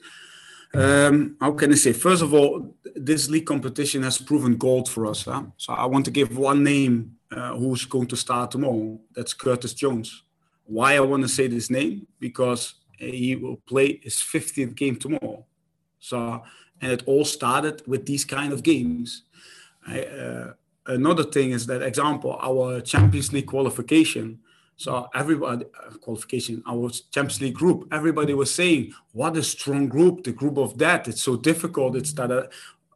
um, 0.74 1.36
how 1.40 1.52
can 1.52 1.70
I 1.70 1.76
say? 1.76 1.92
First 1.92 2.22
of 2.22 2.34
all, 2.34 2.74
this 2.96 3.30
league 3.30 3.46
competition 3.46 4.02
has 4.02 4.18
proven 4.18 4.56
gold 4.56 4.88
for 4.88 5.06
us. 5.06 5.26
Huh? 5.26 5.44
So 5.56 5.72
I 5.72 5.86
want 5.86 6.04
to 6.06 6.10
give 6.10 6.36
one 6.36 6.64
name 6.64 7.14
uh, 7.30 7.54
who's 7.54 7.84
going 7.84 8.08
to 8.08 8.16
start 8.16 8.50
tomorrow. 8.50 8.98
That's 9.14 9.34
Curtis 9.34 9.72
Jones. 9.72 10.24
Why 10.64 10.96
I 10.96 11.00
want 11.00 11.22
to 11.22 11.28
say 11.28 11.46
this 11.46 11.70
name? 11.70 12.08
Because 12.18 12.74
he 12.98 13.36
will 13.36 13.56
play 13.66 14.00
his 14.02 14.16
50th 14.16 14.74
game 14.74 14.96
tomorrow. 14.96 15.44
So, 15.98 16.42
and 16.80 16.92
it 16.92 17.02
all 17.06 17.24
started 17.24 17.82
with 17.86 18.06
these 18.06 18.24
kind 18.24 18.52
of 18.52 18.62
games. 18.62 19.22
I, 19.86 20.02
uh, 20.02 20.52
another 20.86 21.24
thing 21.24 21.50
is 21.52 21.66
that 21.66 21.82
example, 21.82 22.38
our 22.40 22.80
Champions 22.80 23.32
League 23.32 23.46
qualification 23.46 24.40
so 24.76 25.08
everybody 25.14 25.66
uh, 25.66 25.90
qualification, 25.98 26.62
our 26.66 26.90
Champions 26.90 27.40
League 27.40 27.54
group, 27.54 27.88
everybody 27.92 28.34
was 28.34 28.52
saying, 28.52 28.92
"What 29.12 29.36
a 29.36 29.42
strong 29.42 29.88
group! 29.88 30.24
The 30.24 30.32
group 30.32 30.58
of 30.58 30.78
that. 30.78 31.06
It's 31.06 31.22
so 31.22 31.36
difficult. 31.36 31.96
It's 31.96 32.12
that 32.14 32.30
uh, 32.30 32.46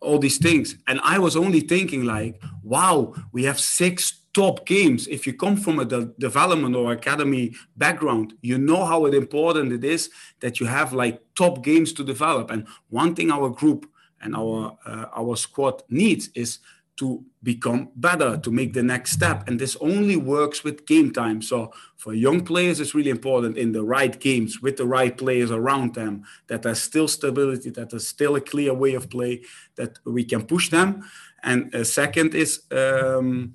all 0.00 0.19
these 0.19 0.38
things." 0.38 0.76
And 0.88 1.00
I 1.05 1.19
was 1.19 1.37
only 1.37 1.61
thinking, 1.61 2.05
like, 2.05 2.43
"Wow, 2.62 3.14
we 3.33 3.45
have 3.45 3.61
six 3.61 4.23
top 4.38 4.64
games. 4.66 5.09
If 5.09 5.26
you 5.26 5.33
come 5.33 5.57
from 5.57 5.80
a 5.80 5.85
de- 5.85 6.12
development 6.21 6.76
or 6.76 6.92
academy 6.92 7.54
background, 7.76 8.35
you 8.40 8.57
know 8.57 8.85
how 8.85 9.07
important 9.07 9.73
it 9.73 9.85
is 9.85 10.11
that 10.38 10.61
you 10.61 10.66
have 10.66 10.92
like 10.92 11.21
top 11.35 11.64
games 11.64 11.92
to 11.95 12.04
develop. 12.04 12.50
And 12.52 12.61
one 12.90 13.14
thing 13.16 13.33
our 13.33 13.50
group 13.50 13.90
and 14.23 14.37
our 14.37 14.78
uh, 14.87 15.07
our 15.21 15.35
squad 15.37 15.83
needs 15.88 16.30
is 16.35 16.61
to 16.99 17.25
become 17.42 17.90
better, 17.95 18.37
to 18.37 18.50
make 18.50 18.73
the 18.73 18.83
next 18.83 19.11
step. 19.12 19.49
And 19.49 19.59
this 19.59 19.76
only 19.80 20.16
works 20.16 20.64
with 20.64 20.87
game 20.87 21.11
time. 21.12 21.42
So 21.42 21.73
for 21.97 22.12
young 22.14 22.40
players, 22.45 22.80
it's 22.80 22.95
really 22.95 23.11
important 23.11 23.57
in 23.57 23.73
the 23.73 23.85
right 23.97 24.21
games 24.21 24.61
with 24.62 24.76
the 24.76 24.87
right 24.87 25.16
players 25.16 25.50
around 25.50 25.95
them, 25.95 26.23
that 26.47 26.62
there's 26.62 26.83
still 26.83 27.09
stability, 27.09 27.71
that 27.71 27.90
there's 27.90 28.09
still 28.09 28.35
a 28.37 28.40
clear 28.40 28.75
way 28.75 28.95
of 28.95 29.09
play, 29.11 29.42
that 29.76 29.99
we 30.04 30.25
can 30.25 30.42
push 30.45 30.71
them. 30.71 31.02
And 31.42 31.73
uh, 31.75 31.85
second 31.85 32.35
is 32.35 32.62
um, 32.73 33.54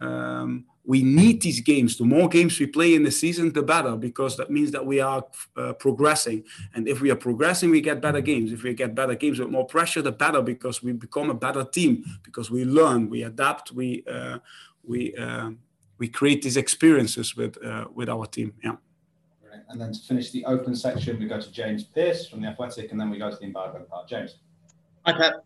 um, 0.00 0.64
we 0.86 1.02
need 1.02 1.42
these 1.42 1.60
games. 1.60 1.96
The 1.96 2.04
more 2.04 2.28
games 2.28 2.58
we 2.60 2.66
play 2.66 2.94
in 2.94 3.02
the 3.02 3.10
season, 3.10 3.52
the 3.52 3.62
better, 3.62 3.96
because 3.96 4.36
that 4.36 4.50
means 4.50 4.70
that 4.70 4.86
we 4.86 5.00
are 5.00 5.26
uh, 5.56 5.72
progressing. 5.72 6.44
And 6.74 6.86
if 6.86 7.00
we 7.00 7.10
are 7.10 7.16
progressing, 7.16 7.70
we 7.70 7.80
get 7.80 8.00
better 8.00 8.20
games. 8.20 8.52
If 8.52 8.62
we 8.62 8.72
get 8.72 8.94
better 8.94 9.16
games 9.16 9.40
with 9.40 9.50
more 9.50 9.66
pressure, 9.66 10.00
the 10.00 10.12
better, 10.12 10.42
because 10.42 10.82
we 10.84 10.92
become 10.92 11.28
a 11.28 11.34
better 11.34 11.64
team. 11.64 12.04
Because 12.22 12.52
we 12.52 12.64
learn, 12.64 13.10
we 13.10 13.24
adapt, 13.24 13.72
we 13.72 14.04
uh, 14.10 14.38
we 14.84 15.14
uh, 15.16 15.50
we 15.98 16.08
create 16.08 16.42
these 16.42 16.56
experiences 16.56 17.36
with 17.36 17.62
uh, 17.64 17.86
with 17.92 18.08
our 18.08 18.26
team. 18.26 18.54
Yeah. 18.62 18.76
And 19.68 19.80
then 19.80 19.92
to 19.92 20.00
finish 20.00 20.30
the 20.30 20.44
open 20.44 20.76
section, 20.76 21.18
we 21.18 21.26
go 21.26 21.40
to 21.40 21.50
James 21.50 21.82
Pearce 21.82 22.28
from 22.28 22.42
the 22.42 22.48
Athletic, 22.48 22.92
and 22.92 23.00
then 23.00 23.10
we 23.10 23.18
go 23.18 23.30
to 23.30 23.36
the 23.36 23.44
embargo 23.44 23.80
part. 23.90 24.08
James. 24.08 24.36
Hi, 25.04 25.12
Pep. 25.12 25.44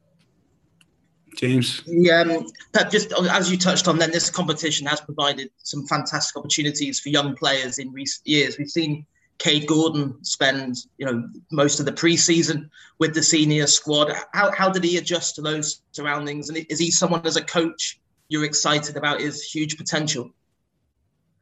James? 1.37 1.83
Yeah, 1.87 2.21
um, 2.23 2.47
Pep, 2.73 2.91
just 2.91 3.13
as 3.13 3.51
you 3.51 3.57
touched 3.57 3.89
on, 3.89 3.99
then 3.99 4.11
this 4.11 4.31
competition 4.31 4.87
has 4.87 5.01
provided 5.01 5.51
some 5.59 5.87
fantastic 5.87 6.37
opportunities 6.37 7.01
for 7.01 7.09
young 7.09 7.35
players 7.37 7.79
in 7.79 7.93
recent 7.93 8.27
years. 8.27 8.59
We've 8.59 8.69
seen 8.69 9.07
Kaide 9.39 9.67
Gordon 9.67 10.23
spend, 10.23 10.77
you 10.99 11.07
know, 11.07 11.29
most 11.51 11.81
of 11.81 11.87
the 11.87 11.93
preseason 11.93 12.69
with 12.99 13.15
the 13.15 13.23
senior 13.23 13.67
squad. 13.67 14.13
How, 14.33 14.53
how 14.53 14.69
did 14.69 14.85
he 14.85 14.99
adjust 14.99 15.35
to 15.37 15.43
those 15.43 15.83
surroundings? 15.93 16.49
And 16.49 16.59
is 16.69 16.79
he 16.79 16.91
someone 16.91 17.27
as 17.27 17.37
a 17.37 17.45
coach 17.45 17.99
you're 18.29 18.45
excited 18.45 18.97
about 18.97 19.21
his 19.21 19.43
huge 19.43 19.79
potential? 19.79 20.31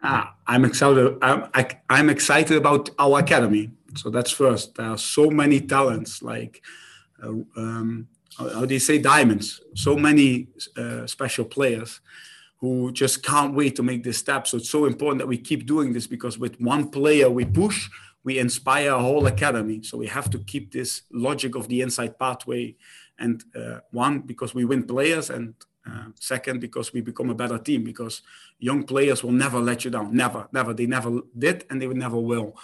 Ah, 0.02 0.36
I'm 0.46 0.64
excited. 0.64 1.18
I'm, 1.20 1.48
I, 1.54 1.60
am 1.60 1.68
i 1.90 1.98
am 1.98 2.10
excited 2.10 2.56
about 2.56 2.88
our 3.00 3.18
academy. 3.18 3.72
So 3.96 4.10
that's 4.10 4.30
first. 4.30 4.76
There 4.76 4.86
are 4.86 4.98
so 4.98 5.28
many 5.28 5.60
talents 5.60 6.22
like 6.22 6.62
uh, 7.22 7.30
um, 7.56 8.06
how 8.38 8.64
do 8.64 8.74
you 8.74 8.80
say 8.80 8.98
diamonds? 8.98 9.60
So 9.74 9.96
many 9.96 10.48
uh, 10.76 11.06
special 11.06 11.44
players 11.44 12.00
who 12.58 12.92
just 12.92 13.22
can't 13.22 13.54
wait 13.54 13.76
to 13.76 13.82
make 13.82 14.02
this 14.02 14.18
step. 14.18 14.46
So 14.46 14.56
it's 14.56 14.70
so 14.70 14.86
important 14.86 15.18
that 15.20 15.26
we 15.26 15.38
keep 15.38 15.66
doing 15.66 15.92
this 15.92 16.06
because 16.06 16.38
with 16.38 16.60
one 16.60 16.90
player 16.90 17.30
we 17.30 17.44
push 17.44 17.88
we 18.24 18.38
inspire 18.38 18.90
a 18.90 18.98
whole 18.98 19.26
academy. 19.26 19.82
So 19.82 19.96
we 19.96 20.06
have 20.08 20.28
to 20.30 20.38
keep 20.38 20.70
this 20.70 21.02
logic 21.10 21.54
of 21.54 21.68
the 21.68 21.80
inside 21.80 22.18
pathway 22.18 22.76
and 23.18 23.42
uh, 23.56 23.80
one 23.90 24.20
because 24.20 24.54
we 24.54 24.64
win 24.64 24.82
players 24.84 25.30
and 25.30 25.54
uh, 25.88 26.08
second 26.20 26.60
because 26.60 26.92
we 26.92 27.00
become 27.00 27.30
a 27.30 27.34
better 27.34 27.58
team 27.58 27.84
because 27.84 28.20
young 28.58 28.82
players 28.82 29.24
will 29.24 29.32
never 29.32 29.58
let 29.58 29.84
you 29.84 29.90
down. 29.90 30.14
Never 30.14 30.48
never. 30.52 30.74
They 30.74 30.86
never 30.86 31.20
did 31.36 31.64
and 31.70 31.80
they 31.80 31.86
never 31.86 32.18
will. 32.18 32.54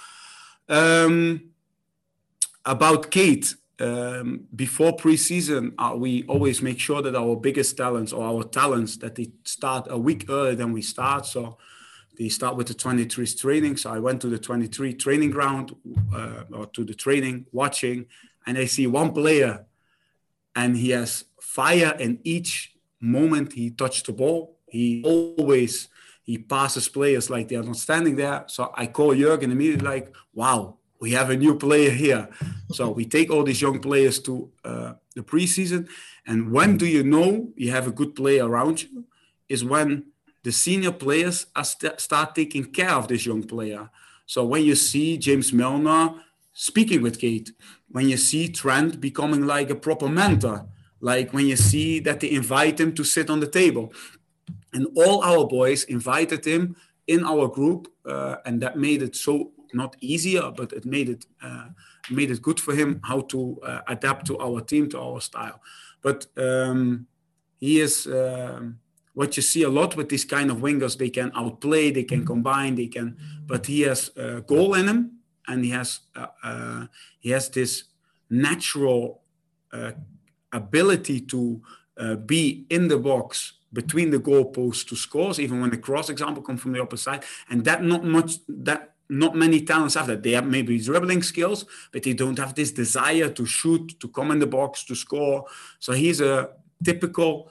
Um, 0.69 1.51
about 2.65 3.11
Kaide 3.11 3.47
um, 3.81 4.47
before 4.55 4.97
preseason, 4.97 5.75
uh, 5.79 5.95
we 5.97 6.25
always 6.25 6.63
make 6.63 6.79
sure 6.79 7.03
that 7.03 7.17
our 7.17 7.37
biggest 7.37 7.77
talents 7.77 8.13
or 8.13 8.25
our 8.25 8.45
talents 8.45 8.97
that 8.99 9.15
they 9.15 9.31
start 9.45 9.87
a 9.91 9.99
week 9.99 10.27
earlier 10.29 10.55
than 10.55 10.73
we 10.73 10.83
start. 10.83 11.27
So 11.27 11.59
they 12.17 12.29
start 12.29 12.57
with 12.57 12.69
the 12.69 12.75
23 12.75 13.27
training. 13.27 13.77
So 13.77 13.91
I 13.91 13.99
went 13.99 14.21
to 14.23 14.29
the 14.29 14.39
23 14.39 14.95
training 14.95 15.31
ground 15.31 15.75
uh, 16.15 16.45
or 16.53 16.67
to 16.67 16.85
the 16.85 16.95
training, 16.95 17.47
watching, 17.53 18.07
and 18.47 18.57
I 18.59 18.67
see 18.67 18.87
one 18.87 19.13
player, 19.13 19.65
and 20.55 20.77
he 20.77 20.91
has 20.91 21.25
fire 21.41 21.97
in 21.99 22.21
each 22.23 22.75
moment 23.01 23.53
he 23.53 23.71
touched 23.71 24.07
the 24.07 24.13
ball. 24.13 24.57
He 24.69 25.03
always 25.05 25.89
he 26.23 26.39
passes 26.39 26.89
players 26.89 27.29
like 27.29 27.49
they 27.49 27.57
are 27.57 27.63
not 27.63 27.77
standing 27.77 28.17
there. 28.17 28.45
So 28.47 28.73
I 28.75 28.87
call 28.87 29.15
Jurgen 29.15 29.53
immediately, 29.53 29.87
like, 29.87 30.15
"Wow, 30.33 30.79
we 31.01 31.11
have 31.11 31.31
a 31.31 31.37
new 31.37 31.57
player 31.57 31.91
here. 31.91 32.29
So 32.73 32.91
we 32.91 33.05
take 33.05 33.31
all 33.31 33.45
these 33.45 33.61
young 33.61 33.81
players 33.81 34.19
to 34.21 34.51
uh, 34.65 34.93
the 35.15 35.23
preseason. 35.23 35.89
And 36.27 36.51
when 36.51 36.77
do 36.77 36.87
you 36.87 37.03
know 37.03 37.53
you 37.57 37.71
have 37.71 37.87
a 37.87 37.93
good 37.93 38.15
player 38.15 38.49
around 38.49 38.83
you? 38.83 39.05
Is 39.49 39.65
when 39.65 40.07
the 40.45 40.53
senior 40.53 40.93
players 40.93 41.47
st- 41.63 42.01
start 42.01 42.35
taking 42.35 42.65
care 42.67 42.93
of 42.93 43.09
this 43.09 43.27
young 43.27 43.43
player. 43.43 43.91
So 44.27 44.45
when 44.45 44.63
you 44.63 44.75
see 44.75 45.19
James 45.19 45.53
Milner 45.53 46.15
speaking 46.53 47.03
with 47.03 47.19
Kaide, 47.19 47.51
when 47.89 48.09
you 48.09 48.17
see 48.17 48.49
Trent 48.49 49.01
becoming 49.01 49.47
like 49.47 49.71
a 49.71 49.75
proper 49.75 50.09
mentor, 50.09 50.67
like 51.01 51.33
when 51.33 51.47
you 51.47 51.57
see 51.57 52.01
that 52.01 52.21
they 52.21 52.31
invite 52.31 52.81
him 52.81 52.95
to 52.95 53.05
sit 53.05 53.29
on 53.29 53.41
the 53.41 53.47
table. 53.47 53.93
And 54.73 54.87
all 54.97 55.23
our 55.23 55.47
boys 55.47 55.85
invited 55.85 56.45
him 56.45 56.77
in 57.07 57.25
our 57.25 57.49
group, 57.49 57.89
uh, 58.07 58.37
and 58.47 58.61
that 58.63 58.79
made 58.79 59.03
it 59.03 59.15
so 59.15 59.53
not 59.75 59.97
easier, 60.01 60.51
but 60.51 60.73
it 60.73 60.85
made 60.85 61.09
it 61.09 61.27
uh, 61.43 61.69
made 62.11 62.31
it 62.31 62.43
good 62.43 62.61
for 62.61 62.75
him 62.75 63.01
how 63.05 63.21
to 63.21 63.59
uh, 63.63 63.81
adapt 63.89 64.27
to 64.27 64.39
our 64.39 64.61
team, 64.61 64.89
to 64.91 65.01
our 65.01 65.21
style. 65.21 65.61
But 66.03 66.27
um, 66.37 67.07
he 67.61 67.81
is 67.81 68.07
um, 68.07 68.79
what 69.15 69.37
you 69.37 69.43
see 69.43 69.63
a 69.63 69.69
lot 69.69 69.97
with 69.97 70.09
these 70.09 70.25
kind 70.25 70.51
of 70.51 70.59
wingers. 70.59 70.99
They 70.99 71.11
can 71.11 71.33
outplay, 71.35 71.91
they 71.91 72.05
can 72.05 72.27
combine, 72.27 72.75
they 72.75 72.89
can. 72.89 73.17
But 73.47 73.67
he 73.67 73.83
has 73.83 74.11
a 74.17 74.43
goal 74.43 74.75
in 74.75 74.89
him, 74.89 75.19
and 75.49 75.65
he 75.65 75.71
has 75.71 76.01
uh, 76.15 76.27
uh 76.43 76.87
he 77.21 77.31
has 77.31 77.49
this 77.49 77.85
natural 78.31 79.23
uh, 79.73 79.93
ability 80.53 81.21
to 81.21 81.61
uh, 81.97 82.17
be 82.17 82.67
in 82.71 82.89
the 82.89 82.99
box 82.99 83.55
between 83.73 84.11
the 84.11 84.19
goalposts 84.19 84.87
to 84.87 84.97
scores, 84.97 85.41
even 85.41 85.61
when 85.61 85.71
the 85.71 85.77
cross 85.77 86.09
example 86.09 86.43
comes 86.43 86.61
from 86.61 86.73
the 86.73 86.81
opposite 86.81 87.05
side, 87.05 87.25
and 87.51 87.65
that 87.65 87.83
not 87.83 88.05
much 88.05 88.37
that 88.49 88.94
not 89.09 89.37
many 89.37 89.61
talents 89.61 89.95
have 89.95 90.07
that. 90.07 90.23
They 90.23 90.33
have 90.33 90.47
maybe 90.47 90.79
dribbling 90.79 91.23
skills, 91.23 91.67
but 91.93 92.03
they 92.03 92.15
don't 92.15 92.39
have 92.39 92.55
this 92.55 92.73
desire 92.73 93.29
to 93.31 93.47
shoot, 93.47 94.01
to 94.01 94.09
come 94.09 94.31
in 94.31 94.39
the 94.39 94.47
box, 94.47 94.85
to 94.85 94.95
score. 94.95 95.45
So 95.79 95.93
he's 95.93 96.21
a 96.21 96.51
typical 96.83 97.51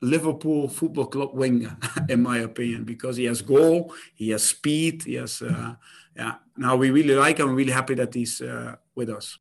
Liverpool 0.00 0.68
Football 0.68 1.06
Club 1.06 1.30
winger, 1.34 1.76
in 2.08 2.22
my 2.22 2.38
opinion, 2.38 2.84
because 2.84 3.16
he 3.16 3.24
has 3.24 3.42
goal, 3.42 3.94
he 4.14 4.30
has 4.30 4.42
speed, 4.42 5.02
he 5.04 5.14
has. 5.14 5.42
Uh, 5.42 5.74
yeah. 6.16 6.34
Now 6.56 6.76
we 6.76 6.90
really 6.90 7.14
like 7.14 7.38
him. 7.38 7.50
I'm 7.50 7.54
really 7.54 7.72
happy 7.72 7.94
that 7.94 8.14
he's 8.14 8.40
uh, 8.40 8.76
with 8.94 9.10
us. 9.10 9.38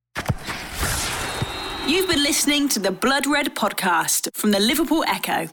You've 1.87 2.07
been 2.07 2.21
listening 2.21 2.69
to 2.69 2.79
the 2.79 2.91
Blood 2.91 3.25
Red 3.25 3.55
podcast 3.55 4.29
from 4.33 4.51
the 4.51 4.59
Liverpool 4.59 5.03
Echo. 5.07 5.49